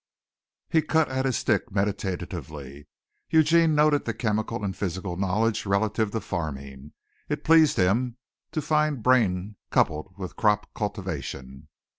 [0.67, 2.87] He cut at his stick meditatively.
[3.29, 6.93] Eugene noted the chemical and physical knowledge relative to farming.
[7.29, 8.17] It pleased him
[8.53, 11.67] to find brain coupled with crop cultivation.